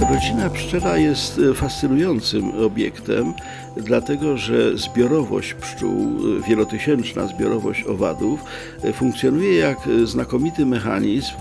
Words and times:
Rodzina 0.00 0.50
pszczela 0.50 0.98
jest 0.98 1.38
e, 1.50 1.54
fascynującym 1.54 2.64
obiektem, 2.64 3.34
dlatego 3.76 4.36
że 4.36 4.78
zbiorowość 4.78 5.54
pszczół, 5.54 6.00
e, 6.00 6.48
wielotysięczna 6.48 7.26
zbiorowość 7.26 7.84
owadów, 7.84 8.44
e, 8.84 8.92
funkcjonuje 8.92 9.54
jak 9.54 9.78
znakomity 10.04 10.66
mechanizm. 10.66 11.32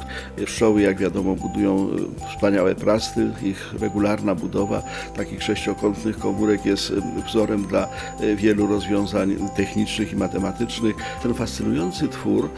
Pszczoły, 0.45 0.81
jak 0.81 0.97
wiadomo, 0.97 1.35
budują 1.35 1.89
wspaniałe 2.29 2.75
prasty, 2.75 3.31
ich 3.43 3.73
regularna 3.79 4.35
budowa 4.35 4.83
takich 5.15 5.43
sześciokątnych 5.43 6.19
komórek 6.19 6.65
jest 6.65 6.93
wzorem 7.27 7.63
dla 7.63 7.87
wielu 8.35 8.67
rozwiązań 8.67 9.35
technicznych 9.55 10.13
i 10.13 10.15
matematycznych. 10.15 10.95
Ten 11.23 11.33
fascynujący 11.33 12.07
twór 12.07 12.49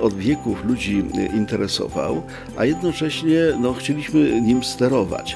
od 0.00 0.14
wieków 0.14 0.64
ludzi 0.64 1.04
interesował, 1.34 2.22
a 2.56 2.64
jednocześnie 2.64 3.38
no, 3.60 3.74
chcieliśmy 3.74 4.40
nim 4.40 4.64
sterować. 4.64 5.35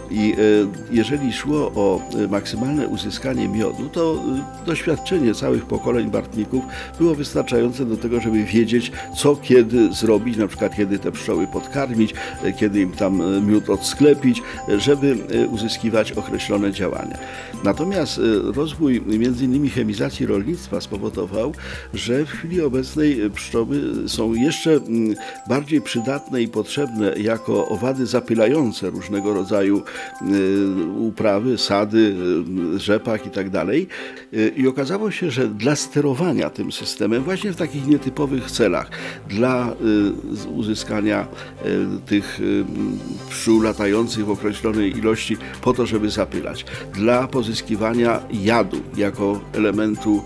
I 0.11 0.33
e, 0.33 0.35
jeżeli 0.91 1.33
szło 1.33 1.71
o 1.75 2.01
e, 2.15 2.27
maksymalne 2.27 2.87
uzyskanie 2.87 3.47
miodu, 3.47 3.89
to 3.89 4.23
e, 4.63 4.65
doświadczenie 4.65 5.33
całych 5.33 5.65
pokoleń 5.65 6.11
bartników 6.11 6.63
było 6.99 7.15
wystarczające 7.15 7.85
do 7.85 7.97
tego, 7.97 8.21
żeby 8.21 8.43
wiedzieć, 8.43 8.91
co 9.17 9.35
kiedy 9.35 9.93
zrobić, 9.93 10.37
na 10.37 10.47
przykład 10.47 10.75
kiedy 10.75 10.99
te 10.99 11.11
pszczoły 11.11 11.47
podkarmić, 11.47 12.13
kiedy 12.59 12.81
im 12.81 12.91
tam 12.91 13.41
miód 13.47 13.69
odsklepić, 13.69 14.41
żeby 14.77 15.17
uzyskiwać 15.51 16.11
określone 16.11 16.71
działania. 16.71 17.17
Natomiast 17.63 18.19
rozwój 18.43 19.03
innymi 19.41 19.69
chemizacji 19.69 20.25
rolnictwa 20.25 20.81
spowodował, 20.81 21.53
że 21.93 22.25
w 22.25 22.29
chwili 22.29 22.61
obecnej 22.61 23.29
pszczoły 23.35 23.81
są 24.07 24.33
jeszcze 24.33 24.71
mm, 24.71 25.15
bardziej 25.49 25.81
przydatne 25.81 26.41
i 26.41 26.47
potrzebne 26.47 27.13
jako 27.17 27.67
owady 27.67 28.05
zapylające 28.05 28.89
różnego 28.89 29.33
rodzaju 29.33 29.83
uprawy, 30.97 31.57
sady, 31.57 32.15
y, 32.75 32.79
rzepak 32.79 33.25
i 33.25 33.29
tak 33.29 33.49
dalej. 33.49 33.87
Y, 34.33 34.53
I 34.57 34.67
okazało 34.67 35.11
się, 35.11 35.31
że 35.31 35.47
dla 35.47 35.75
sterowania 35.75 36.49
tym 36.49 36.71
systemem, 36.71 37.23
właśnie 37.23 37.51
w 37.51 37.55
takich 37.55 37.87
nietypowych 37.87 38.51
celach, 38.51 38.89
dla 39.29 39.75
uzyskania 40.55 41.27
tych 42.05 42.39
pszczół 43.29 43.61
latających 43.61 44.25
w 44.25 44.29
określonej 44.29 44.97
ilości 44.97 45.37
po 45.61 45.73
to, 45.73 45.85
żeby 45.85 46.09
zapylać, 46.09 46.65
dla 46.93 47.27
pozyskiwania 47.27 48.19
jadu 48.33 48.77
jako 48.97 49.39
elementu, 49.53 50.23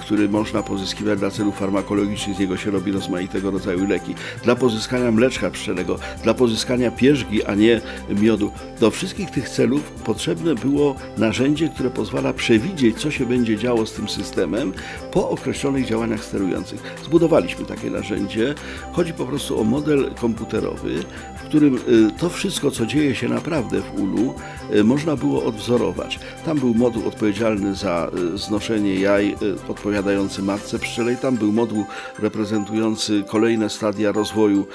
który 0.00 0.28
można 0.28 0.62
pozyskiwać 0.62 1.18
dla 1.18 1.30
celów 1.30 1.58
farmakologicznych, 1.58 2.36
z 2.36 2.40
niego 2.40 2.56
się 2.56 2.70
robi 2.70 2.92
rozmaitego 2.92 3.50
rodzaju 3.50 3.88
leki, 3.88 4.14
dla 4.44 4.56
pozyskania 4.56 5.10
mleczka 5.10 5.50
pszczelego, 5.50 5.98
dla 6.22 6.34
pozyskania 6.34 6.90
pierzgi, 6.90 7.44
a 7.44 7.54
nie 7.54 7.80
miodu. 8.10 8.52
Do 8.80 8.90
wszystkich 8.94 9.30
tych 9.30 9.48
celów 9.48 9.82
potrzebne 9.82 10.54
było 10.54 10.96
narzędzie, 11.18 11.68
które 11.68 11.90
pozwala 11.90 12.32
przewidzieć, 12.32 12.98
co 12.98 13.10
się 13.10 13.26
będzie 13.26 13.56
działo 13.56 13.86
z 13.86 13.92
tym 13.92 14.08
systemem 14.08 14.72
po 15.12 15.30
określonych 15.30 15.86
działaniach 15.86 16.24
sterujących. 16.24 16.96
Zbudowaliśmy 17.04 17.64
takie 17.64 17.90
narzędzie. 17.90 18.54
Chodzi 18.92 19.12
po 19.12 19.26
prostu 19.26 19.60
o 19.60 19.64
model 19.64 20.14
komputerowy, 20.20 21.04
w 21.36 21.42
którym 21.42 21.76
y, 21.76 21.80
to 22.18 22.30
wszystko, 22.30 22.70
co 22.70 22.86
dzieje 22.86 23.14
się 23.14 23.28
naprawdę 23.28 23.80
w 23.80 24.00
ulu, 24.00 24.34
y, 24.74 24.84
można 24.84 25.16
było 25.16 25.44
odwzorować. 25.44 26.18
Tam 26.44 26.58
był 26.58 26.74
moduł 26.74 27.08
odpowiedzialny 27.08 27.74
za 27.74 28.10
y, 28.34 28.38
znoszenie 28.38 28.94
jaj, 28.94 29.36
odpowiadający 29.68 30.42
matce 30.42 30.78
pszczelej. 30.78 31.16
Tam 31.16 31.36
był 31.36 31.52
moduł 31.52 31.84
reprezentujący 32.18 33.24
kolejne 33.28 33.70
stadia 33.70 34.12
rozwoju 34.12 34.66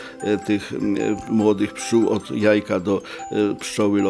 tych 0.45 0.73
młodych 1.29 1.73
pszczół 1.73 2.09
od 2.09 2.31
jajka 2.31 2.79
do 2.79 3.01
pszczoły 3.59 4.01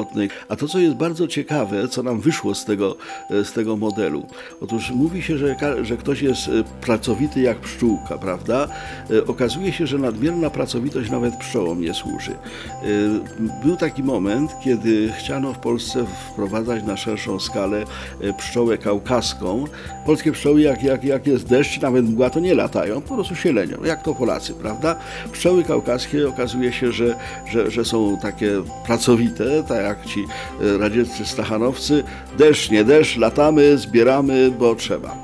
A 0.50 0.56
to, 0.56 0.68
co 0.68 0.80
jest 0.80 0.96
bardzo 0.96 1.28
ciekawe, 1.28 1.88
co 1.88 2.04
nam 2.04 2.20
wyszło 2.20 2.56
z 2.56 2.66
tego, 2.66 2.96
e, 3.30 3.46
z 3.46 3.54
tego 3.54 3.78
modelu, 3.78 4.26
otóż 4.62 4.92
mówi 4.92 5.22
się, 5.22 5.38
że, 5.38 5.56
że 5.82 5.98
ktoś 5.98 6.22
jest 6.22 6.48
e, 6.48 6.52
pracowity 6.82 7.42
jak 7.42 7.58
pszczółka, 7.58 8.18
prawda? 8.18 8.68
E, 9.12 9.26
okazuje 9.26 9.74
się, 9.74 9.88
że 9.88 9.98
nadmierna 9.98 10.50
pracowitość 10.50 11.12
nawet 11.12 11.36
pszczołom 11.36 11.82
nie 11.82 11.94
służy. 11.94 12.32
Był 13.64 13.76
taki 13.76 14.04
moment, 14.04 14.52
kiedy 14.64 15.12
chciano 15.18 15.54
w 15.54 15.60
Polsce 15.60 16.06
wprowadzać 16.32 16.84
na 16.84 16.98
szerszą 16.98 17.40
skalę 17.40 17.84
pszczołę 18.38 18.78
kaukaską. 18.78 19.66
Polskie 20.06 20.32
pszczoły, 20.32 20.62
jak, 20.62 20.84
jak, 20.84 21.04
jak 21.04 21.28
jest 21.28 21.48
deszcz, 21.48 21.82
nawet 21.82 22.06
mgła, 22.06 22.30
to 22.30 22.40
nie 22.40 22.56
latają, 22.56 23.02
po 23.02 23.16
prostu 23.16 23.36
się 23.36 23.54
lenią, 23.54 23.84
jak 23.84 24.04
to 24.04 24.16
Polacy, 24.16 24.54
prawda? 24.54 24.96
Pszczoły 25.32 25.64
kaukaskie 25.64 26.30
okazuje 26.30 26.74
się, 26.74 26.92
że, 26.92 27.16
że, 27.52 27.72
że 27.72 27.86
są 27.86 28.18
takie 28.18 28.52
pracowite, 28.86 29.64
tak 29.64 29.86
jak 29.90 30.06
ci 30.06 30.28
e, 30.62 30.78
radzieccy 30.78 31.26
stachanowcy, 31.26 32.04
deszcz, 32.38 32.72
nie 32.72 32.84
deszcz, 32.84 33.18
latamy, 33.18 33.78
zbieramy, 33.78 34.52
bo 34.52 34.76
trzeba. 34.76 35.19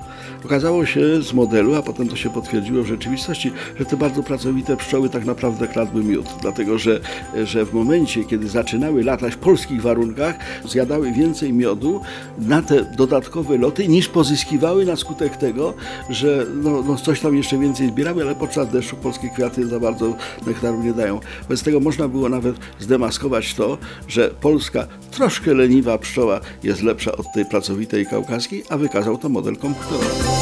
Okazało 0.45 0.85
się 0.85 1.21
z 1.21 1.33
modelu, 1.33 1.75
a 1.75 1.81
potem 1.81 2.07
to 2.07 2.15
się 2.15 2.29
potwierdziło 2.29 2.83
w 2.83 2.87
rzeczywistości, 2.87 3.51
że 3.79 3.85
te 3.85 3.97
bardzo 3.97 4.23
pracowite 4.23 4.77
pszczoły 4.77 5.09
tak 5.09 5.25
naprawdę 5.25 5.67
kradły 5.67 6.03
miód, 6.03 6.25
dlatego 6.41 6.77
że, 6.77 6.99
że 7.43 7.65
w 7.65 7.73
momencie, 7.73 8.23
kiedy 8.23 8.49
zaczynały 8.49 9.03
latać 9.03 9.33
w 9.33 9.37
polskich 9.37 9.81
warunkach, 9.81 10.35
zjadały 10.65 11.11
więcej 11.11 11.53
miodu 11.53 12.01
na 12.37 12.61
te 12.61 12.85
dodatkowe 12.97 13.57
loty 13.57 13.87
niż 13.87 14.09
pozyskiwały 14.09 14.85
na 14.85 14.95
skutek 14.95 15.37
tego, 15.37 15.73
że 16.09 16.45
no, 16.63 16.81
no 16.81 16.95
coś 16.95 17.19
tam 17.19 17.35
jeszcze 17.35 17.57
więcej 17.57 17.89
zbierały, 17.89 18.21
ale 18.23 18.35
podczas 18.35 18.69
deszczu 18.69 18.95
polskie 18.95 19.29
kwiaty 19.29 19.67
za 19.67 19.79
bardzo 19.79 20.15
nektaru 20.47 20.83
nie 20.83 20.93
dają. 20.93 21.19
Bez 21.49 21.63
tego 21.63 21.79
można 21.79 22.07
było 22.07 22.29
nawet 22.29 22.55
zdemaskować 22.79 23.53
to, 23.53 23.77
że 24.07 24.29
polska 24.41 24.87
troszkę 25.11 25.53
leniwa 25.53 25.97
pszczoła 25.97 26.39
jest 26.63 26.83
lepsza 26.83 27.11
od 27.11 27.33
tej 27.33 27.45
pracowitej 27.45 28.05
kaukaskiej, 28.05 28.63
a 28.69 28.77
wykazał 28.77 29.17
to 29.17 29.29
model 29.29 29.57
komputerowy. 29.57 30.34